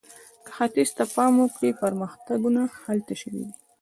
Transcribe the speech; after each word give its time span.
که 0.45 0.49
ختیځ 0.57 0.89
ته 0.97 1.03
پام 1.13 1.33
وکړو، 1.39 1.77
پرمختګونه 1.83 2.61
هلته 2.85 3.13
شوي 3.21 3.41
دي. 3.47 3.53